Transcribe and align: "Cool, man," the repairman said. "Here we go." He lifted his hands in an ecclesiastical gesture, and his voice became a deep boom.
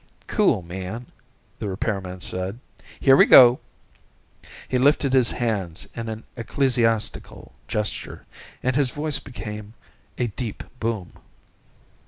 "Cool, 0.25 0.63
man," 0.63 1.05
the 1.59 1.69
repairman 1.69 2.21
said. 2.21 2.57
"Here 2.99 3.15
we 3.15 3.27
go." 3.27 3.59
He 4.67 4.79
lifted 4.79 5.13
his 5.13 5.29
hands 5.29 5.87
in 5.95 6.09
an 6.09 6.23
ecclesiastical 6.35 7.53
gesture, 7.67 8.25
and 8.63 8.75
his 8.75 8.89
voice 8.89 9.19
became 9.19 9.75
a 10.17 10.25
deep 10.25 10.63
boom. 10.79 11.11